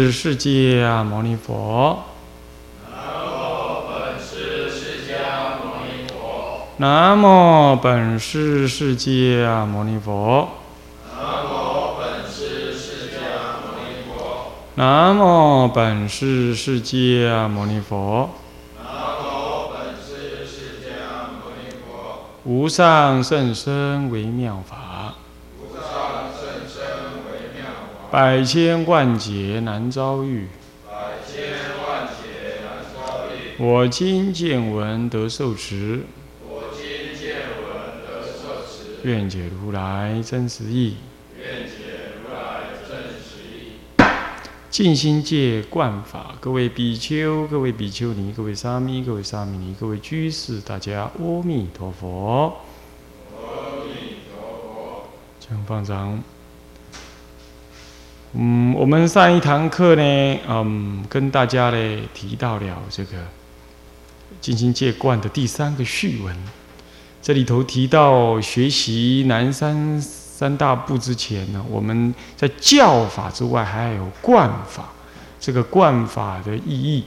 [0.00, 2.04] 是世界牟尼佛。
[2.86, 6.68] 南无本师世迦牟尼佛。
[6.76, 10.48] 南无本师世迦牟尼佛。
[11.16, 14.46] 南无本师世迦牟尼佛。
[14.76, 18.30] 南无本师世迦牟尼佛。
[22.44, 24.87] 无上甚深微妙法。
[28.10, 30.46] 百千万劫难遭遇。
[33.58, 36.04] 我今见闻得受持，
[39.02, 40.96] 愿解如来真实义。
[44.70, 52.56] 静心戒观法，各位比丘、各位比丘尼、各位沙弥、各位沙弥尼、各位居士，大家阿弥陀佛。
[53.36, 55.08] 阿弥陀佛。
[55.40, 56.22] 请放掌。
[58.40, 63.16] 嗯，我们上一堂课呢，嗯，跟大家呢提到了这个
[64.40, 66.32] 金星戒观的第三个序文。
[67.20, 70.00] 这里头提到学习南山。
[70.00, 74.92] 三大部之前呢，我们在教法之外还有观法，
[75.40, 77.02] 这个观法的意义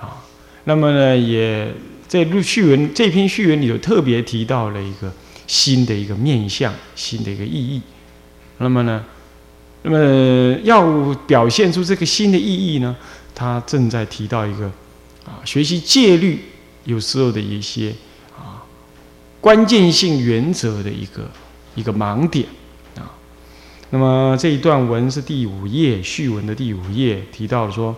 [0.00, 0.18] 啊，
[0.64, 1.72] 那么呢，也
[2.08, 5.12] 在序文这篇序文里头特别提到了一个
[5.46, 7.80] 新的一个面向，新的一个意义。
[8.58, 9.04] 那么呢，
[9.86, 12.96] 那么要表现出这个新的意义呢，
[13.34, 14.64] 他正在提到一个
[15.26, 16.42] 啊，学习戒律
[16.84, 17.94] 有时候的一些
[18.34, 18.64] 啊
[19.42, 21.30] 关键性原则的一个
[21.74, 22.46] 一个盲点
[22.96, 23.12] 啊。
[23.90, 27.94] 那么这一段文是第五页序文的第五页提到说，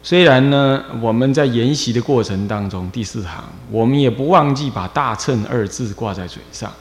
[0.00, 6.72] 虽然呢我们在研习的过程当中第四行，我们也不忘记把大乘二字挂在嘴上，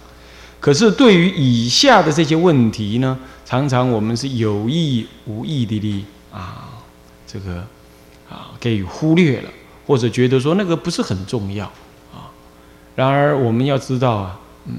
[0.60, 6.84] 可是对于以下的这些问题呢，常常我们是有意无意的哩啊，
[7.26, 7.66] 这个
[8.30, 9.50] 啊给予忽略了，
[9.88, 11.66] 或者觉得说那个不是很重要
[12.14, 12.30] 啊。
[12.96, 14.74] 然而我们要知道啊，嗯。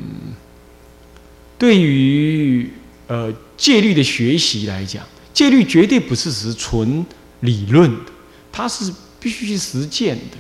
[1.58, 2.70] 对于
[3.06, 5.04] 呃戒律的学习来讲，
[5.34, 7.04] 戒律绝对不是只是纯
[7.40, 8.12] 理论的，
[8.50, 10.38] 它是必须去实践的。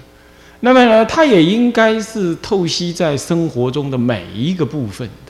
[0.60, 5.29] 那么呢，它也应该是透析在生活中的每一个部分的。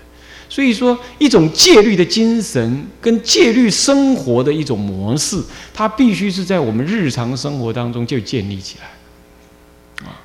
[0.50, 5.40] 所以说，一种戒律的精神跟戒律生活的一种模式，
[5.72, 10.06] 它必须是在我们日常生活当中就建立起来。
[10.06, 10.18] 啊，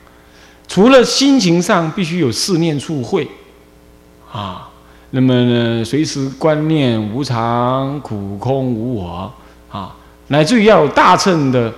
[0.67, 3.27] 除了心情上必须有四念处会，
[4.31, 4.71] 啊。
[5.11, 9.31] 那么呢，随时观念无常、苦、空、无我
[9.69, 9.95] 啊，
[10.27, 11.73] 乃至于要有大乘的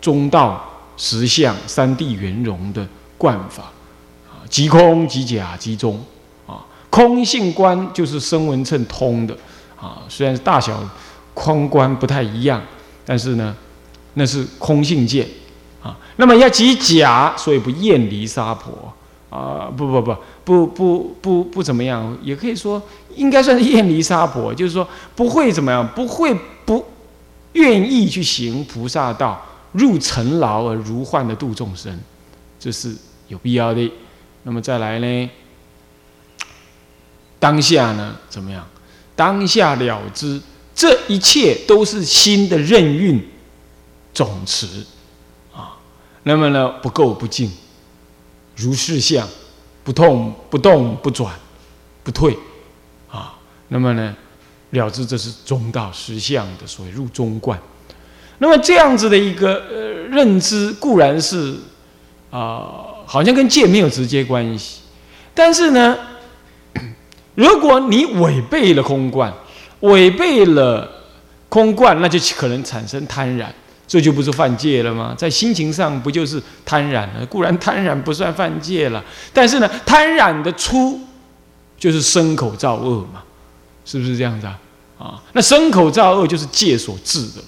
[0.00, 0.64] 中道
[0.96, 2.86] 实相、三谛圆融的
[3.18, 3.64] 观法
[4.30, 6.02] 啊，即空即假即中，
[6.90, 9.36] 空性观就是声闻称通的
[9.76, 10.78] 啊，虽然是大小
[11.34, 12.62] 空观不太一样，
[13.04, 13.54] 但是呢，
[14.14, 15.26] 那是空性见
[15.82, 15.96] 啊。
[16.16, 18.92] 那么要即假，所以不厌离沙婆。
[19.30, 22.82] 啊，不不不不不不不怎么样，也可以说
[23.14, 26.34] 应该算是厌离沙婆，就是说不会怎么样，不会
[26.64, 26.82] 不
[27.52, 29.38] 愿意去行菩萨道，
[29.72, 31.94] 入尘劳而如幻的度众生，
[32.58, 33.92] 这是有必要的。
[34.44, 35.30] 那么再来呢，
[37.38, 38.66] 当下呢怎么样？
[39.14, 40.40] 当下了知，
[40.74, 43.20] 这一切都是心的任运
[44.14, 44.84] 总持
[45.52, 45.76] 啊。
[46.22, 47.50] 那么呢，不垢不净。
[48.56, 49.28] 如是相，
[49.84, 51.32] 不痛不动不转
[52.02, 52.36] 不退，
[53.08, 53.38] 啊，
[53.68, 54.16] 那么呢，
[54.70, 57.56] 了知这是中道实相的所谓入中观。
[58.38, 59.76] 那么这样子的一个呃
[60.10, 61.56] 认知固然是
[62.30, 62.66] 啊，
[63.06, 64.80] 好像跟戒没有直接关系，
[65.34, 65.96] 但是呢，
[67.38, 69.32] 如果你违背了空观，
[69.82, 70.90] 违背了
[71.48, 73.46] 空观，那就可能产生贪婪。
[73.86, 75.14] 这就不是犯戒了吗？
[75.16, 77.24] 在心情上不就是贪婪了？
[77.26, 81.00] 固然贪婪不算犯戒了，但是呢，贪婪的出
[81.78, 83.22] 就是生口造恶嘛，
[83.84, 84.58] 是不是这样子啊？
[84.98, 87.46] 啊，那生口造恶就是戒所致的了。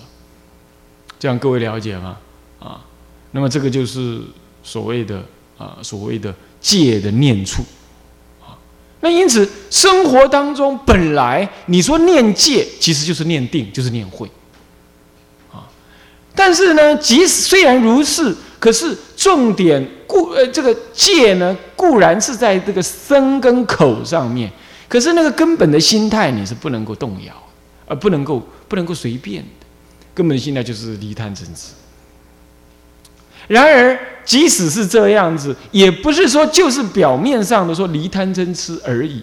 [1.18, 2.16] 这样各位了解吗？
[2.60, 2.80] 啊，
[3.32, 4.20] 那么这个就是
[4.62, 5.20] 所谓的
[5.58, 7.64] 啊，所谓的戒的念处。
[9.00, 14.30] 那因此生活当中本来你说念戒，其实就是念定，就是念慧。
[15.50, 15.64] 啊
[16.34, 24.50] 但是呢，即使虽然如是，可是重点固呃这个戒呢，固然是在这个身跟口上面，
[24.88, 27.34] 可是那个根本的心态你是不能够动摇，
[27.86, 29.66] 而不能够不能够随便的，
[30.14, 31.72] 根本心态就是离贪嗔痴。
[33.50, 39.20] 然而，即使是这样子，也不是说就是表面上的说离贪嗔痴而已，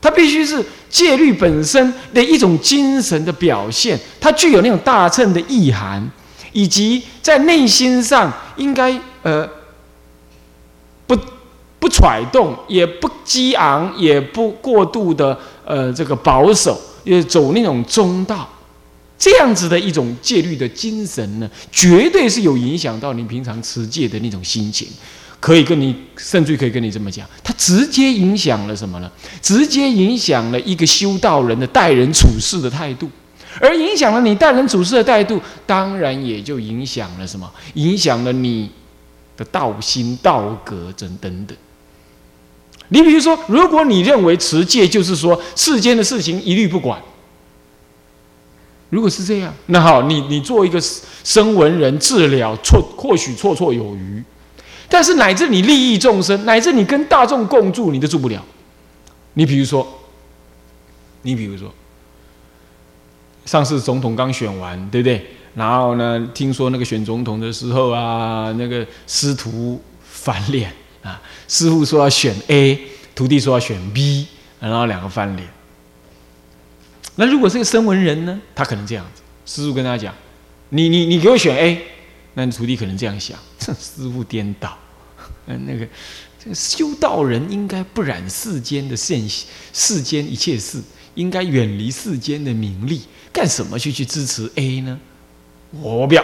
[0.00, 6.08] 它必须是戒律本身的一种精神的表现，它具有那种大乘的意涵，
[6.52, 9.48] 以及在内心上应该呃
[11.08, 11.18] 不
[11.80, 18.48] 不揣动，也不激昂，也不过度的呃这个保守，也走那种中道，
[19.18, 24.88] 这样子的一种戒律的精神呢，绝对是有影响到你平常持戒的那种心情。
[25.38, 29.10] 可以跟你，甚至可以跟你这么讲，它直接影响了什么呢？
[29.40, 33.08] 直接影响了一个修道人的待人处事的态度，
[33.60, 37.48] 而影响了你待人处事的态度，当然也就影响了什么？
[37.74, 38.70] 影响了你
[39.36, 41.56] 的道心、道格等等等。
[42.88, 47.00] 你比如说，如果你认为持戒就是说世间的事情一律不管，
[48.90, 50.80] 如果是这样，那好，你你做一个
[51.24, 54.22] 声闻人，治疗错或许绰绰有余。
[54.88, 58.40] 但是乃至你利益众生，乃至你跟大众共住，你都住不了。
[59.34, 59.86] 你比如说，
[61.22, 61.68] 你比如说，
[63.44, 65.26] 上次总统刚选完，对不对？
[65.56, 70.72] 然后呢，听说那个选总统的时候啊，那个师徒翻脸
[71.02, 72.78] 啊，师傅说要选 A，
[73.14, 74.28] 徒弟说要选 B，
[74.60, 75.48] 然后两个翻脸。
[77.16, 78.40] 那如果是个声闻人呢？
[78.54, 80.14] 他可能这样子，师傅跟他讲
[80.70, 81.82] ：“你你你给我选 A。”
[82.34, 84.76] 那徒弟可能这样想：这 师傅颠倒，
[85.46, 85.88] 嗯，那个
[86.38, 89.26] 这个修道人应该不染世间的现
[89.72, 90.82] 世间一切事，
[91.14, 93.00] 应该远离世间的名利，
[93.32, 95.00] 干什么去去支持 A 呢？
[95.80, 96.22] 我不要。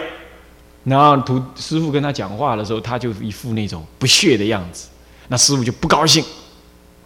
[0.83, 4.89] 然后徒师傅跟他讲话的时候，他就一副那种不屑的样子，
[5.29, 6.23] 那师傅就不高兴。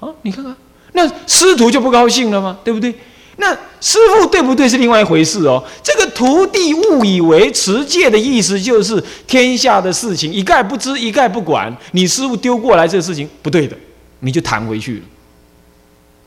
[0.01, 0.53] 啊，你看看，
[0.91, 2.59] 那师徒就不高兴了吗？
[2.65, 2.93] 对不对？
[3.39, 5.63] 那师傅对不对是另外一回事哦。
[5.83, 13.77] 这个徒弟误以为持戒的意思就是天下的事情一概不知一概不管，你师傅丢过来这个事情不对的，
[14.21, 15.05] 你就弹回去了。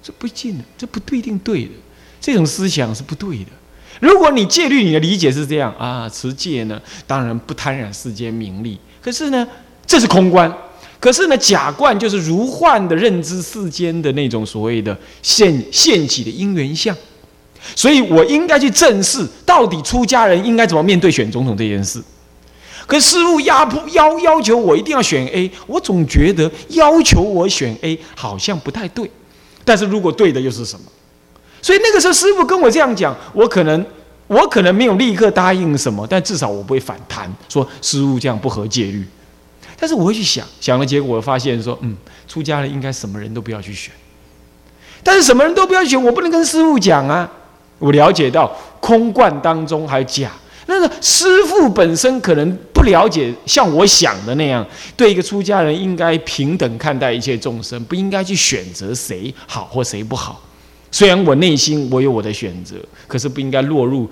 [0.03, 1.73] 这不进的，这不对定对的，
[2.21, 3.51] 这种思想是不对的。
[4.01, 9.47] 如果你戒律你的理解是这样啊，持戒呢当然不贪染世间名利，可是呢
[9.85, 10.51] 这是空观。
[11.01, 16.95] 可是呢，假观就是如幻的认知世间的那种所谓的现现起的因缘相，
[17.75, 22.03] 所以我应该去正视到底出家人应该怎么面对选总统这件事。
[22.87, 29.11] 可师傅压迫要要求我一定要选 A，我总觉得要求我选 A 好像不太对。
[29.65, 30.85] 但是如果对的又是什么？
[31.63, 33.87] 所以那个时候师傅跟我这样讲，我可能
[34.27, 39.07] 我可能没有立刻答应什么，但至少我不会反弹说师傅这样不合戒律。
[39.81, 41.97] 但是我会去想想了结果，我发现说，嗯，
[42.29, 43.91] 出家人应该什么人都不要去选。
[45.03, 47.29] 但是什么人都不要选，我不能跟师傅讲啊。
[47.79, 50.31] 我了解到空观当中还假，
[50.67, 60.43] 那个师傅本身可能不了解，像我想的那样，对一个出家人应该平等看待一切众生，不应该去选择谁好或谁不好。
[60.93, 62.77] 虽然我内心我有我的选择，
[63.09, 64.07] 可是不应该落入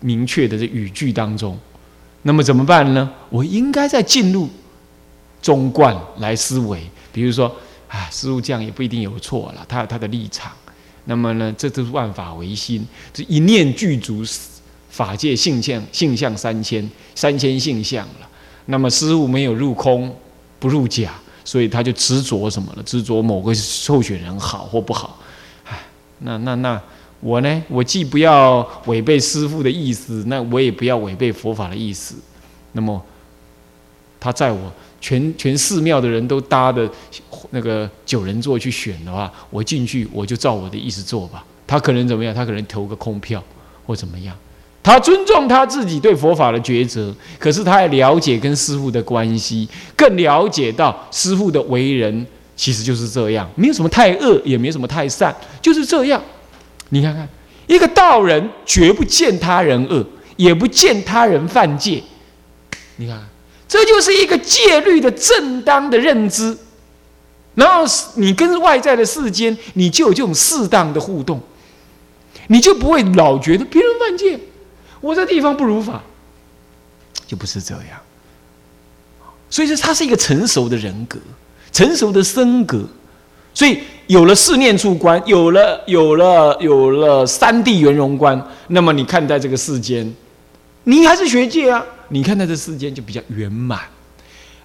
[0.00, 1.56] 明确的这语句当中。
[2.22, 3.08] 那么怎么办呢？
[3.30, 4.48] 我应该在进入。
[5.44, 6.80] 中观来思维，
[7.12, 7.54] 比如说，
[7.86, 10.50] 啊，师傅这样也不一定有错了，他有他的立场。
[11.04, 12.82] 那么呢，这都是万法唯心，
[13.12, 14.24] 这一念具足
[14.88, 18.26] 法界性相，性相三千，三千性相了。
[18.64, 20.16] 那么师傅没有入空，
[20.58, 21.12] 不入假，
[21.44, 22.82] 所以他就执着什么呢？
[22.86, 23.52] 执着某个
[23.86, 25.20] 候选人好或不好。
[25.66, 25.78] 唉，
[26.20, 26.80] 那那那
[27.20, 27.62] 我呢？
[27.68, 32.14] 我既不要违背师傅的意思，那我也不要违背佛法的意思。
[32.72, 32.98] 那么
[34.18, 34.72] 他在我。
[35.04, 36.88] 全全寺庙的人都搭的
[37.50, 41.44] 那个九人座去选的话，我进去我就照我的意思做吧。
[41.66, 42.34] 他可能怎么样？
[42.34, 43.44] 他可能投个空票
[43.84, 44.34] 或怎么样？
[44.82, 56.18] 他尊重他自己对佛法的抉择，可是他也了解跟师傅的关系，更了解到师傅的为人其实就是这样，没有什么太恶，也没什么太善，就是这样。
[56.88, 57.28] 你看看，
[57.66, 60.02] 一个道人绝不见他人恶，
[60.36, 62.02] 也不见他人犯戒。
[62.96, 63.20] 你看。
[63.74, 66.56] 这就是一个戒律的正当的认知，
[67.56, 71.40] 然后你跟外在的世间，你就有这种适当的互动，
[72.46, 74.38] 你就不会老觉得别人犯戒，
[75.00, 76.00] 我这地方不如法，
[77.26, 78.00] 就不是这样。
[79.50, 81.18] 所以说，他是一个成熟的人格，
[81.72, 82.84] 成熟的身格，
[83.52, 90.14] 所以有了四念处观，有了有了有了三地圆融观，那么你看待这个世间，
[90.84, 91.84] 你还是学戒啊。
[92.08, 93.80] 你看到这世间就比较圆满，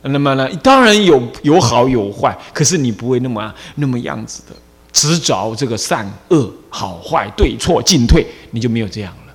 [0.02, 4.56] 那么呢，当然有有好有坏，可是你不会那么那么样子的
[4.92, 9.34] 执着这个善恶好坏对错进退，你就没有这样了。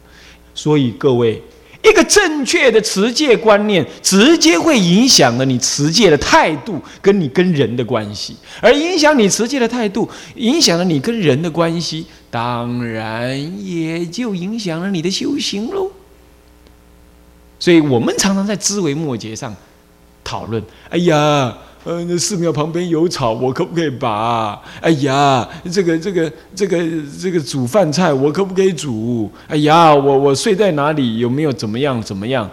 [0.55, 1.43] 所以各位
[1.83, 8.37] 一个正确的持戒观念，直接会影响了你持戒的态度，跟你跟人的关系。
[8.61, 15.91] 而影响你持戒的态度，影响了你跟人的关系，当然也就影响了你的修行喽。
[17.59, 19.55] 所以我们常常在枝微末节上
[20.23, 21.57] 讨论：哎呀。
[21.87, 24.59] 呃，那寺庙旁边有草，我可不可以拔？
[24.81, 26.79] 哎呀，这个这个这个
[27.21, 29.31] 这个煮饭菜，我可不可以煮？
[29.47, 31.19] 哎呀，我我睡在哪里？
[31.19, 32.49] 有没有怎么样怎么样？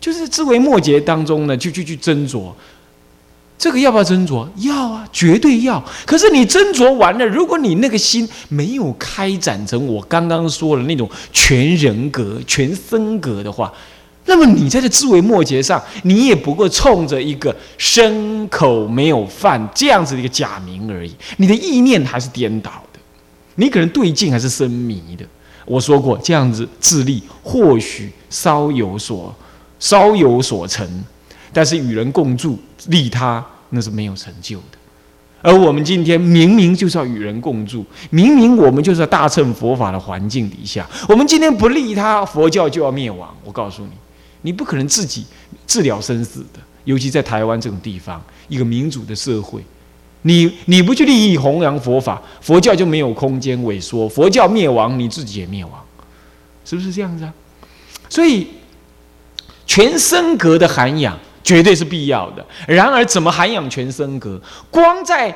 [0.00, 2.50] 就是枝微末节当中呢，就去去斟酌，
[3.56, 4.46] 这个要不要斟酌？
[4.56, 5.82] 要啊，绝对要。
[6.04, 13.72] 可是你斟酌完了，如果你那个心没有开展成我刚刚说的那种全人格、全身格的话。
[14.26, 21.14] 那么你在这枝微末节上，你也不过冲着一个身口没有犯这样子的一个假名而已。
[21.36, 22.98] 你的意念还是颠倒的，
[23.56, 25.26] 你可能对境还是生迷的。
[25.66, 29.34] 我说过，这样子自立或许稍有所
[29.78, 31.04] 稍有所成，
[31.54, 32.58] 但是与人共住
[32.88, 34.78] 利他那是没有成就的。
[35.40, 43.34] 而我们今天明明就是要与人共住，明明我们就是在大乘佛法的环境底下，我们今天不利他，佛教就要灭亡。
[43.44, 43.90] 我告诉你。
[44.46, 45.24] 你不可能自己
[45.66, 49.64] 治疗生死的，尤其在台湾这种地方，一个民主的社会，
[50.20, 55.72] 你你不去利益弘扬佛法，佛教就没有空间萎缩，佛教灭亡，你自己也灭亡，
[56.66, 57.32] 是不是这样子啊？
[58.10, 58.48] 所以
[59.66, 62.44] 全身格的涵养绝对是必要的。
[62.66, 64.40] 然而，怎么涵养全身格？
[64.70, 65.32] 光在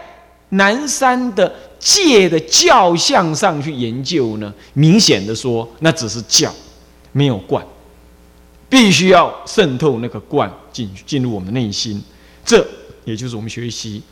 [0.49, 4.53] 南山的戒的教相上去研究呢？
[4.73, 6.51] 明显的说，那只是教，
[7.13, 7.65] 没有观。
[8.71, 12.03] 必须要渗透那个观进进入我们的内心，
[12.45, 12.67] 这
[13.05, 14.03] 也就是我们学习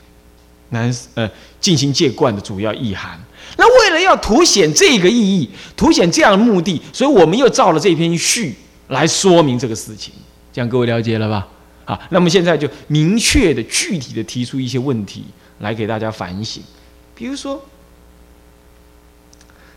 [0.70, 1.28] 南呃
[1.60, 3.20] 进行戒观的主要意涵。
[3.58, 8.54] 那为了要凸显这个意义，凸显这样的目的，所以我们又造了这篇序
[8.88, 10.14] 来说明这个事情。
[10.52, 11.46] 这样各位了解了吧？
[11.86, 15.24] 啊，那么现在就明确的、具体的提出一些问题
[15.60, 16.62] 来给大家反省。
[17.14, 17.64] 比如说，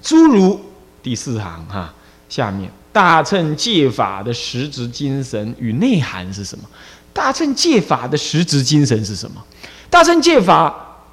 [0.01, 0.59] 诸如
[1.01, 1.93] 第四行哈
[2.27, 2.69] 下面。
[2.91, 6.67] 大乘戒法的实质精神与内涵是什么？
[7.13, 9.45] 大乘戒法的实质精神是什么？
[9.91, 11.05] 大乘戒法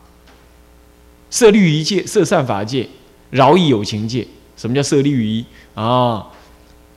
[1.31, 2.89] 设律仪戒、设善法戒、
[3.31, 4.27] 饶益有情戒。
[4.57, 6.27] 什么叫设律仪啊？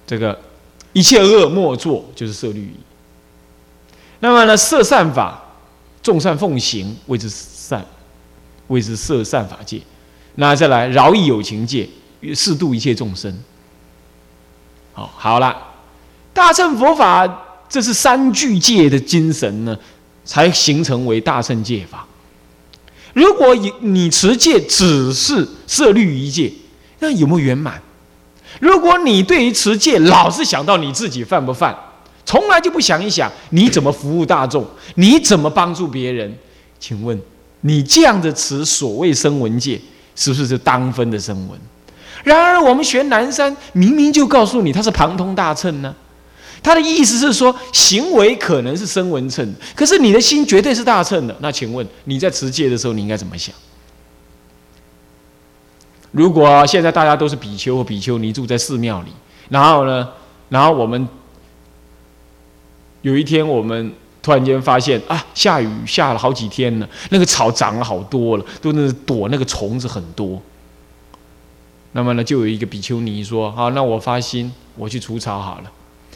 [0.07, 0.39] 这个
[0.93, 2.75] 一切恶莫作，就是设律仪。
[4.19, 5.41] 那么呢，设善法，
[6.03, 7.85] 众善奉行，谓之善，
[8.67, 9.81] 谓之设善法界。
[10.35, 11.87] 那再来饶益有情戒，
[12.33, 13.33] 适度一切众生。
[14.93, 15.55] 好，好了，
[16.33, 17.27] 大乘佛法
[17.69, 19.77] 这是三句戒的精神呢，
[20.25, 22.05] 才形成为大乘戒法。
[23.13, 26.51] 如果你你持戒只是设律仪戒，
[26.99, 27.81] 那有没有圆满？
[28.59, 31.77] 如果你对于持戒老是想到你自己犯不犯，
[32.29, 36.31] 从来就不想一想你怎么服务大众，你怎么帮助别人？
[36.79, 37.19] 请问
[37.61, 39.81] 你这样的持所谓声闻戒，
[40.15, 41.59] 是不是就当分的声闻？
[42.23, 45.95] 然而，我们学南山明明就告诉你，他是旁通大乘呢。
[46.61, 51.35] 他的意思是说，行为可能是声闻乘，可是你的心绝对是大乘的。
[51.39, 53.55] 那请问你在持戒的时候，你应该怎么想？
[56.11, 59.11] 如果现在大家都是比丘或比丘尼住在寺庙里，
[59.49, 60.07] 然后呢，
[60.49, 61.07] 然后我们
[63.01, 70.41] 有一天我们突然间发现啊，下雨下了好几天了，那个草长了好多了，都那躲那个虫子很多。
[71.93, 75.71] 那么呢，就有一个比丘尼说：“好，那我发心，我去除草好了。”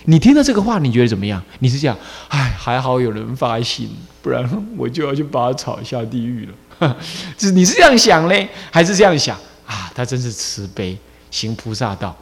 [0.06, 1.42] 你听到这个话，你觉得怎么样？
[1.60, 1.98] 你是讲
[2.28, 3.90] ：“哎，还好有人发心，
[4.22, 4.48] 不然
[4.78, 6.98] 我就要去拔草下地狱了。
[7.40, 9.36] ”是你是这样想嘞，还是这样想
[9.66, 9.90] 啊？
[9.96, 10.98] 他真是慈悲，
[11.32, 12.16] 行菩萨道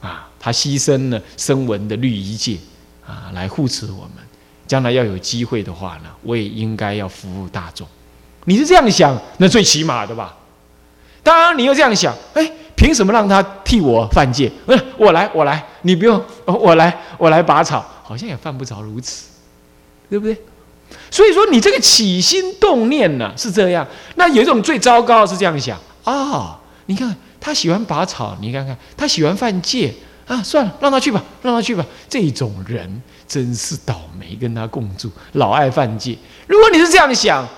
[0.00, 0.28] 啊！
[0.40, 2.56] 他牺牲了声闻的律仪戒
[3.08, 4.24] 啊，来护持我们。
[4.66, 7.88] 将来要有机会的话呢，我也应该要服务大众。
[8.44, 10.36] 你是这样想，那最起码的吧？
[11.22, 12.52] 当然，你又这样想，哎。
[12.78, 14.48] 凭什么让他替我犯戒？
[14.64, 19.30] 不是，我来，我来，你不用，我来，我来拔草，好像也犯不着如此，
[20.08, 20.40] 对不对？
[21.10, 23.84] 所以说，你这个起心动念呢是这样。
[24.14, 29.92] 那有一种最糟糕是这样想啊，你看他喜欢拔草，你看看他喜欢犯戒
[30.28, 31.84] 啊，算了，让他去吧，让他去吧。
[32.08, 36.16] 这种人真是倒霉，跟他共住，老爱犯戒。
[36.46, 37.48] 如果你是这样想，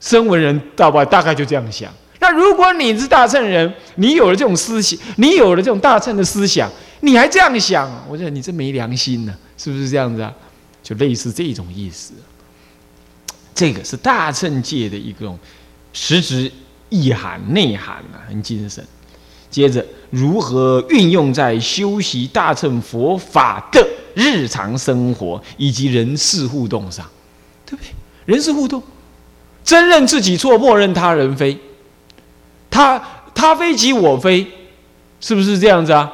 [0.00, 1.90] 声闻人大概大概就这样想。
[2.20, 6.68] 那如果你是大乘人，你有了这种思想，你有了这种大乘的思想，
[7.00, 10.34] 你还这样想，我觉得你真没良心呢，是不是这样子啊？
[10.82, 12.12] 就类似这种意思。
[13.54, 15.38] 这个是大乘界的一种
[15.92, 16.50] 实质
[16.88, 18.84] 意涵、内涵啊，很精神。
[19.50, 27.06] 接着如何运用在修习大乘佛法的日常生活以及人事互动上，
[27.64, 27.88] 对不对？
[28.26, 28.82] 人事互动，
[29.64, 31.56] 真认自己错，默认他人非，
[32.70, 33.02] 他
[33.34, 34.46] 他非即我非，
[35.20, 36.12] 是不是这样子啊？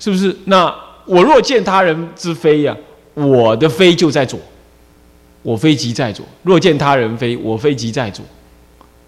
[0.00, 0.36] 是不是？
[0.46, 0.74] 那
[1.06, 2.76] 我若见他人之非呀，
[3.14, 4.40] 我的非就在左，
[5.42, 8.24] 我非即在左；若见他人非，我非即在左，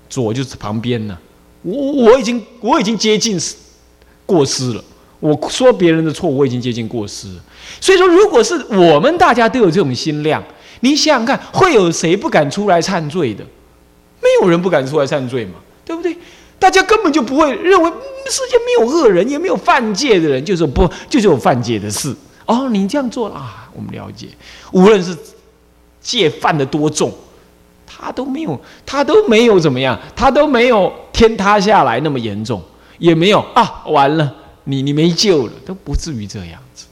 [0.08, 1.18] 左就是旁边呢。
[1.66, 3.36] 我我已经我已经接近
[4.24, 4.84] 过失了。
[5.18, 7.26] 我说别人的错，我已经接近过失。
[7.80, 10.40] 所以说，如果是我们大家都有这种心量，
[10.80, 13.42] 你想想看，会有谁不敢出来忏罪的？
[14.20, 15.54] 没有人不敢出来忏罪嘛，
[15.84, 16.16] 对不对？
[16.58, 17.90] 大家根本就不会认为
[18.26, 22.14] 世界没有恶人，也没有犯戒的人，就是不就是有犯戒的事。
[22.44, 24.28] 哦，你这样做了啊，我们了解。
[24.70, 25.16] 无论是
[26.00, 27.12] 戒犯的多重。
[27.98, 32.62] 他都没有，他都没有怎么样，他都没有天塌下来那么严重，
[32.98, 36.84] 也没有啊，完了，你你没救了，都不至于这样子。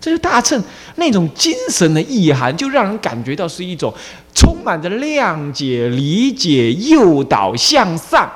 [0.00, 0.60] 这是大乘
[0.96, 3.94] 那种精神的意涵，就让人感觉到是一种
[4.34, 8.28] 充满着谅解、理解、诱导向上、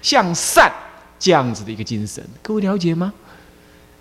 [0.00, 0.72] 向善
[1.18, 2.24] 这样子的一个精神。
[2.40, 3.12] 各位了解吗？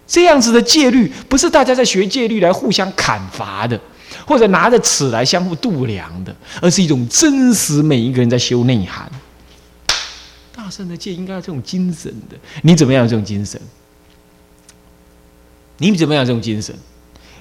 [0.07, 3.77] 这样子的戒律，不是大家在学戒律来互相砍伐的。
[4.25, 7.83] 或者拿着尺来相互度量的，而是一种真实。
[7.83, 9.09] 每一个人在修内涵，
[10.67, 12.35] 大圣的戒应该有这种精神的。
[12.61, 13.59] 你怎么样有这种精神？
[15.77, 16.75] 你怎么样这种精神？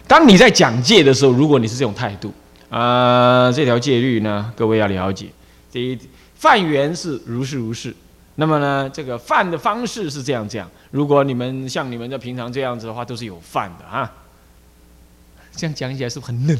[0.07, 2.33] 当你在讲戒的时候，如果你是这种态度
[2.71, 5.27] 啊，这条戒律呢，各位要了解。
[5.73, 5.99] 第一，
[6.37, 7.93] 犯缘是如是如是。
[8.37, 10.71] 那么呢，这个犯的方式是这样这样。
[10.93, 14.09] 如果你们像你们在平常这样子的话，都是有犯的啊。
[15.57, 16.57] 这样讲起来是不是很冷、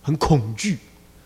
[0.00, 0.78] 很恐惧，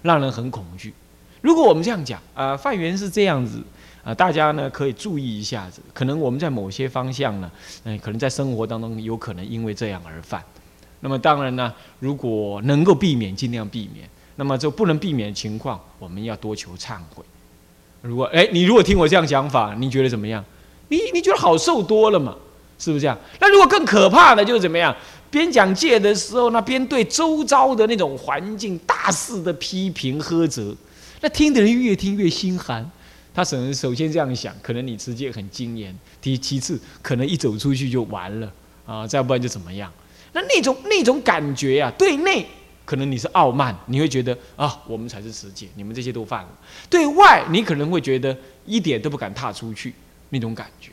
[0.03, 0.93] 让人很恐惧？
[1.41, 3.63] 如果我们这样讲啊，犯缘是这样子
[4.07, 5.83] 啊，大家呢可以注意一下子。
[5.93, 7.51] 可能我们在某些方向呢，
[7.83, 10.41] 嗯，可能在生活当中有可能因为这样而犯。
[11.01, 14.09] 那么当然呢，如果能够避免，尽量避免。
[14.37, 17.25] 那么就不能避免的情况，我们要多求忏悔。
[18.03, 20.45] 如果哎，你如果听我这样讲法，你觉得怎么样？
[20.89, 22.37] 你你觉得好受多了嘛？
[22.79, 23.19] 是不是这样？
[23.41, 24.95] 那如果更可怕的就是怎么样？
[25.31, 30.75] 边讲戒的时候，那边对周遭的那种环境大肆的批评呵责，
[31.21, 32.89] 那听的人越听越心寒。
[33.37, 38.51] 他可能首先这样想，可能你持戒很精严；第其次，可能一走出去就完了
[38.87, 39.93] 啊，再不然就怎么样？
[40.33, 42.47] 那那种那种感觉呀，对内
[42.87, 46.49] 可能你是傲慢，你会觉得啊，我们才是持戒，你们这些都犯了；
[46.89, 49.93] 对外，你可能会觉得一点都不敢踏出去
[50.31, 50.91] 那种感觉。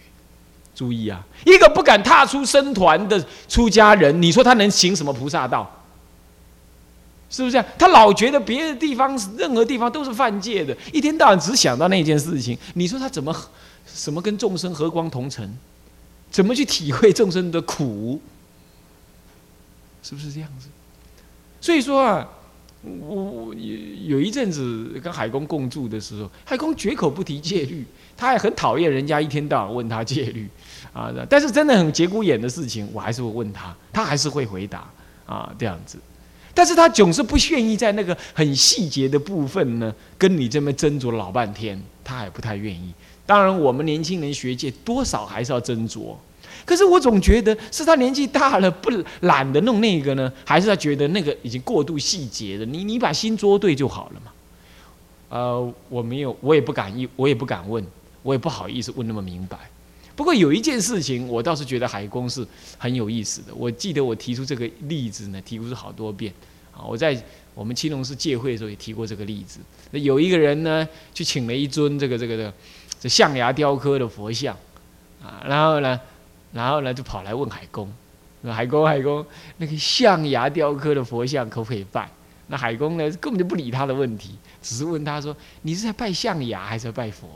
[0.75, 1.25] 注意啊！
[1.45, 5.82] 一个不敢踏出僧团的出家人，你说他能行什么菩萨道？
[7.33, 7.65] 是不是这样？
[7.79, 12.55] 他老觉得别的地方、任何地方都是犯戒的，一天到晚只想到那件事情。
[12.75, 13.35] 你说他怎么、
[13.87, 15.51] 什么跟众生和光同尘？
[16.29, 18.21] 怎么去体会众生的苦？
[20.03, 20.67] 是不是这样子？
[21.59, 22.29] 所以说啊，
[22.83, 27.83] 我有有一阵子跟海公共住的时候，海公绝口不提戒律，
[28.15, 30.47] 他也很讨厌人家一天到晚问他戒律。
[30.93, 34.87] 啊，但是真的很节骨眼的事情，我还是会问他，他还是会回答
[35.25, 35.97] 啊，这样子。
[36.53, 42.93] 但是他总是不愿意在那个很细节的部分呢，跟你这么斟酌老半天，他还不太愿意。
[43.25, 46.15] 当然，我们年轻人学界多少还是要斟酌。
[46.65, 48.89] 可是我总觉得是他年纪大了，不
[49.21, 52.65] 懒得弄那个呢，还是他觉得那个已经过度细节了？
[52.65, 54.31] 你你把心捉对就好了嘛。
[55.29, 57.83] 呃，我没有，我也不敢一，我也不敢问，
[58.21, 59.57] 我也不好意思问那么明白。
[60.15, 62.45] 不过有一件事情，我倒是觉得海公是
[62.77, 63.53] 很有意思的。
[63.55, 66.31] 我记得我提出这个例子呢，提出好多遍
[66.71, 66.85] 啊。
[66.85, 67.19] 我在
[67.55, 69.59] 我们青龙寺戒会的时候也提过这个例子。
[69.91, 72.53] 有一个人呢，去请了一尊这个这个的
[72.99, 74.55] 这象牙雕刻的佛像
[75.23, 75.99] 啊，然后呢，
[76.51, 77.91] 然后呢就跑来问海公，
[78.45, 79.25] 海公海公，
[79.57, 82.07] 那个象牙雕刻的佛像可不可以拜？
[82.47, 87.27] 那海公呢根本就不理他的问题，只是问他说：“你是在拜象牙还是在拜佛？”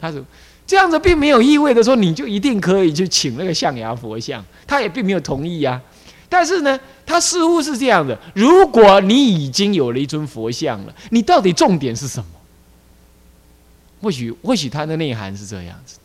[0.00, 0.24] 他说。
[0.66, 5.80] 这样子并没有意味着说你就一定可以去请那个象牙佛像，他也并没有同意啊。
[6.28, 12.26] 但是呢，他似乎是这样的：如果你已经有了一尊佛像了，你到底重点是什么？
[14.00, 15.98] 或许或许他的内涵是这样子。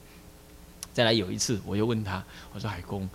[0.93, 2.21] 再来有一次，我又问他，
[2.53, 3.09] 我说：“海公，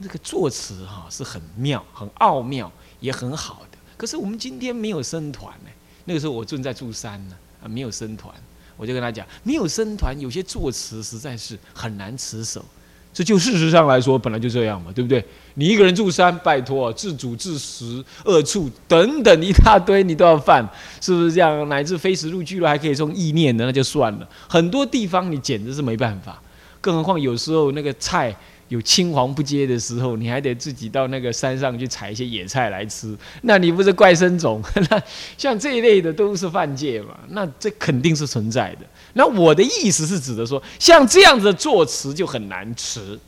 [0.00, 3.78] 那个作词哈是很妙、很奥妙，也很好的。
[3.96, 5.70] 可是我们今天没有生团呢。
[6.06, 8.34] 那个时候我正在住山呢，啊，没有生团。”
[8.76, 12.64] 我就跟他讲，没有僧团，有些作词实在是很难持守。
[13.12, 15.24] 这就事实上来说，本来就这样嘛，对不对？
[15.54, 20.62] 你一个人住山，拜托，自主自食、恶处等等一大堆，你都要犯，
[21.00, 21.66] 是不是这样？
[21.70, 24.28] 乃至非食入聚了，还可以用意念的，那就算了。
[24.46, 26.38] 很多地方你简直是没办法。
[26.82, 28.36] 更何况有时候那个菜
[28.68, 34.60] 有青黄不接的时候，你还得自己到那个山上去采一些野菜来吃，那你不是怪生种？
[34.90, 35.02] 那
[35.38, 37.16] 像这一类的都是犯戒嘛？
[37.28, 38.86] 那这肯定是存在的。
[39.12, 43.18] 那我的意思是指的说，像这样子的作词就很难持，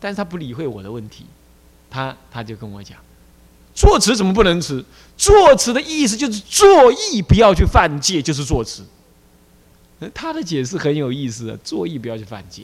[0.00, 1.26] 但是他不理会我的问题，
[1.90, 2.96] 他他就跟我讲，
[3.74, 4.82] 作词怎么不能持？
[5.16, 8.84] 作词的意思就是作意不要去犯戒，就是作词。
[10.12, 12.62] 他的解释很有意思啊，作意不要去犯戒。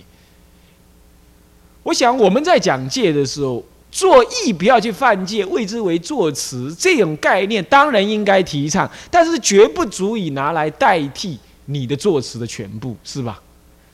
[1.83, 13.41] 我想我们在讲戒的时候，作意不要去犯戒，谓之为作词，这种概念当然应该提倡，但是绝不足以拿来代替你的作词的全部，是吧？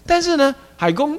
[0.05, 1.19] 但是呢，海公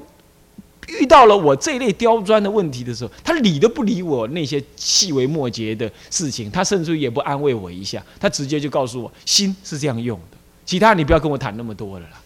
[0.88, 10.38] 遇到了我这类刁钻的问题的时候，他理都不理我那些细微末节的事情，他甚至也不安慰我一下，他直接就告诉我，心是这样用的。
[10.66, 12.22] 其他你不要跟我谈那么多了啦，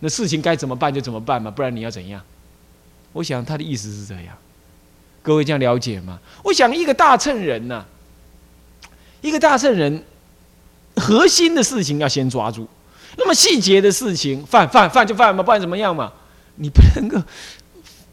[0.00, 2.22] 那事情该怎么办就怎么办嘛，不然你要怎样？
[3.14, 4.36] 我想他的意思是这样，
[5.22, 6.18] 各位这样了解吗？
[6.42, 7.82] 我想一个大乘人呐，
[9.22, 10.04] 一个大乘人，
[10.96, 12.68] 核心的事情要先抓住，
[13.16, 16.12] 那么细节的事情犯犯犯就犯嘛，不然怎么样嘛？
[16.56, 17.20] 你不能够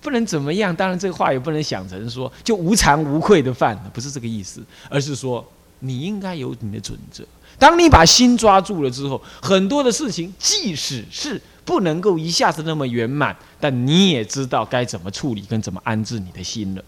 [0.02, 0.76] 不能怎么样？
[0.76, 5.46] 当然这个话也不能想成说就无惭无愧的犯，不是这个意思，而是说
[5.80, 7.24] 你应该有你的准则。
[7.60, 16.84] 当你把心抓住了之后，很多的事情，即使是不能够一下子那么圆满，但你也知道该怎么处理跟怎么安置你的心了。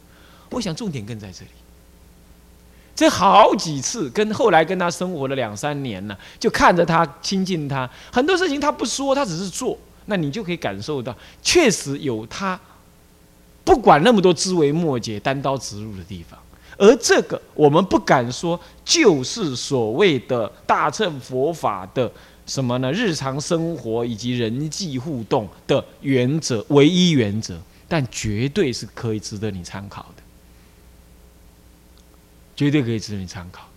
[0.49, 1.51] 我想重点更在这里。
[2.95, 12.59] 这好几次跟后来跟他生活了两三年了，就看着他亲近他，很多事情他不说，他只是做，那你就可以感受到，确实有他
[13.63, 16.37] 不管那么多枝微末节、单刀直入的地方。
[16.77, 22.11] 而这个，我们不敢说，就是所谓的大乘佛法的
[22.45, 22.91] 什么呢？
[22.91, 30.23] 日常生活以及人际互动的原则，唯一原则，但绝对是可以值得你参考的，
[32.55, 33.67] 绝对可以值得你参考。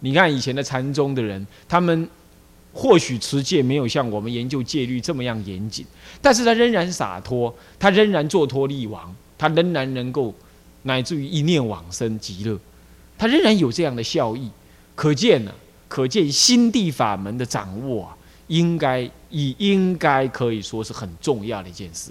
[0.00, 2.08] 你看以前的禅宗的人，他们
[2.72, 5.86] 或许持戒没有像我们研究戒律这么样严谨，
[6.20, 10.34] 但是他仍然洒脱，他仍然做脱力王，他仍然能够。
[10.84, 12.58] 乃至于一念往生极乐，
[13.16, 14.50] 他仍然有这样的效益，
[14.96, 15.54] 可见呢，
[15.92, 22.10] 可见心地法门的掌握啊，应该以应该可以说是很重要的一件事。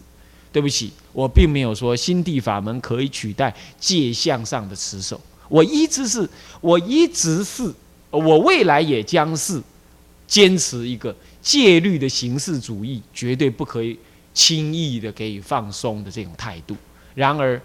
[0.52, 7.74] 对不起，我并没有说心地法门可以取代戒相上的持守，我一直是，我一直是，
[8.12, 9.60] 我未来也将是
[10.28, 13.98] 坚持一个戒律的形式主义，绝对不可以
[14.32, 16.78] 轻易的给予放松的这种态度。
[17.15, 17.60] 然而。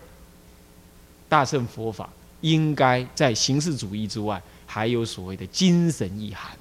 [1.29, 2.09] 大乘佛法
[2.41, 4.41] 应该在形式主义之外，
[4.77, 6.55] 还有所谓的精神意涵。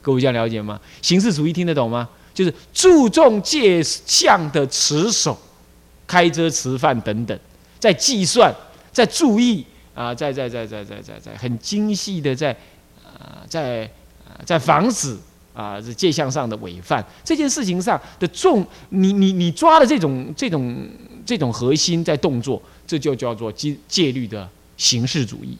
[0.00, 0.80] 各位这样了解吗？
[1.00, 2.08] 形式主义听得懂吗？
[2.34, 5.38] 就是注重戒相的持守、
[6.04, 7.38] 开遮持饭等等，
[7.78, 8.52] 在计算、
[8.90, 12.50] 在注意啊，在在在在在在在很精细的在
[13.06, 13.88] 啊在
[14.26, 15.16] 啊在防止
[15.54, 20.84] 啊这戒相上的违犯这件事情上的重，你你你抓的这种这种
[21.24, 22.60] 这种核心在动作。
[22.84, 25.56] 这就叫做戒戒律的形式主义。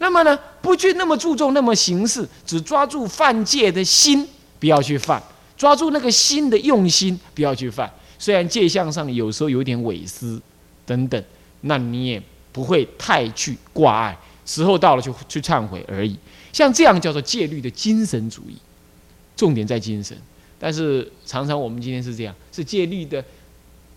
[0.00, 4.26] 那么呢，不去那么注重那么形式，只抓住犯戒的心，
[4.58, 5.20] 不要去犯；
[5.56, 7.88] 抓住那个心的用心，不要去犯。
[8.18, 10.40] 虽然戒相上有时候有点违思
[10.84, 11.22] 等等，
[11.60, 14.18] 那你也不会太去挂碍。
[14.44, 16.18] 时候到了就去忏悔而已。
[16.52, 18.56] 像这样叫做戒律的精神主义，
[19.36, 20.16] 重点在精神。
[20.58, 23.24] 但是常常我们今天是这样，是戒律的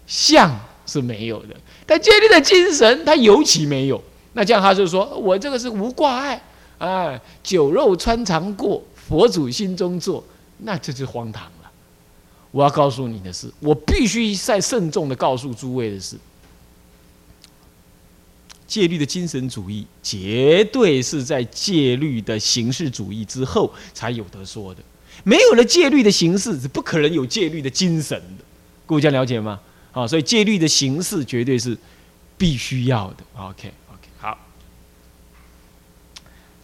[0.06, 0.54] 相。
[0.86, 4.04] 是没有的，但戒律的精神，它尤其没有。
[4.34, 6.42] 那这样他就说：“我这个是无挂碍，
[6.78, 10.24] 啊，酒肉穿肠过，佛祖心中坐。”
[10.66, 11.72] 那这就荒唐了。
[12.52, 16.16] 我要告诉你的是，我必须再慎重的告诉诸位的是，
[18.68, 24.82] 戒律的精神主义，绝对是在戒律的形式主义之后才有得说的。
[25.24, 28.44] 没有了戒律的形式，是不可能有戒律的精神的。
[28.86, 29.60] 各位这样了解吗？
[29.92, 31.78] 啊，所以戒律的形式绝对是
[32.38, 33.24] 必须要的。
[33.36, 33.72] OK，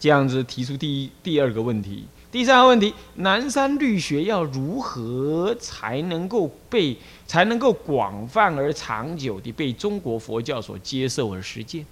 [0.00, 11.84] 这样子提出第一、第二个问题，第三个问题：南山律学要如何才能够被、才能够广泛而长久地被中国佛教所接受而实践？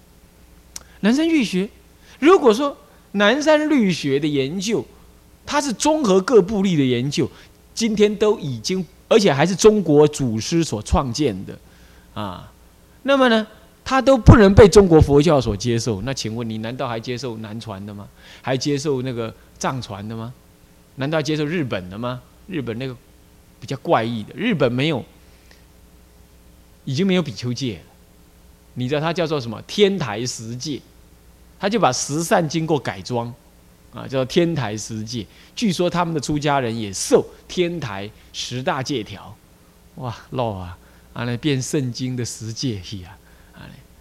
[1.01, 1.69] 南山律学，
[2.19, 2.77] 如果说
[3.13, 4.85] 南山律学的研究，
[5.47, 7.31] 它是综合各部力的研究，
[7.75, 8.85] 今天都已经。
[9.11, 11.59] 而且还是中国祖师所创建的，
[12.13, 12.53] 啊，
[13.05, 13.47] 那么呢，
[13.89, 16.03] 他都不能被中国佛教所接受。
[16.03, 18.07] 那请问你难道还接受南传的吗？
[18.43, 20.35] 还接受那个藏传的吗？
[20.97, 22.21] 难道接受日本的吗？
[22.49, 22.95] 日本那个
[23.59, 25.03] 比较怪异的，日本没有
[26.85, 27.83] 已经没有比丘戒了，
[28.75, 29.63] 你知道它叫做什么？
[29.67, 30.83] 天台十戒，
[31.59, 33.33] 他就把十善经过改装，
[33.95, 35.27] 啊，叫做天台十戒。
[35.57, 39.35] 据说他们的出家人也受天台十大戒条，
[39.95, 40.77] 哇，漏啊，
[41.15, 43.18] 啊，那变圣经的十戒去，啊，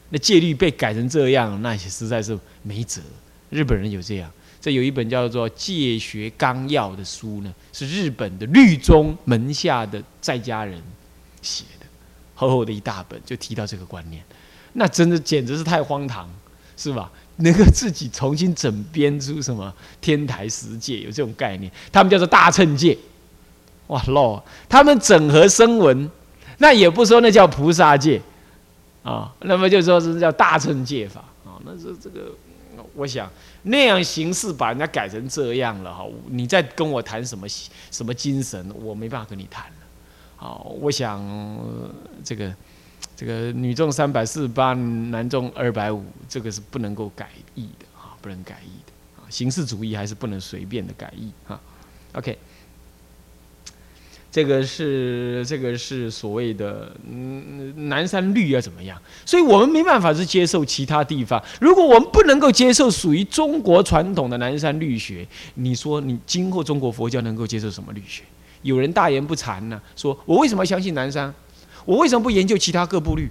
[0.09, 3.01] 那戒律被改成这样，那些实在是没辙。
[3.49, 10.81] 日本人有这样，这有一本叫做《戒学纲要》的书呢，是日本的律宗门下的在家人
[11.41, 11.85] 写的，
[12.35, 14.23] 厚厚的一大本，就提到这个观念，
[14.73, 16.29] 那真的简直是太荒唐，
[16.75, 17.11] 是吧？
[17.37, 22.97] 能够自己重新整编出什么天台十戒，有这种概念，他们叫做大乘戒，
[23.87, 24.43] 哇喽！
[24.67, 26.09] 他们整合声闻，
[26.57, 28.19] 那也不说那叫菩萨戒
[29.07, 32.31] 啊，那么就说是叫大乘戒法啊，那是这个，
[32.93, 33.29] 我想
[33.63, 37.47] 那样形式把人家改成这样了哈，你再跟我谈什么
[37.89, 39.77] 什么精神，我没办法跟你谈了。
[40.35, 41.23] 好，我想
[42.23, 42.53] 这个。
[43.15, 51.59] 这个女众三百四十八，男众二百五，这个是不能够改易的啊，不能改易的啊，形式主义还是不能随便的改易啊。
[52.13, 52.37] OK，
[54.37, 58.95] 这个是这个是所谓的嗯南山律啊怎么样？
[59.25, 61.43] 所以我们没办法是接受其他地方。
[61.59, 68.21] 如果我们不能够接受属于中国传统的南山律学，你说你今后中国佛教能够接受什么律学？
[68.61, 71.33] 有人大言不惭呢，说我为什么要相信南山？
[71.83, 73.27] 我为什么不研究其他各部律？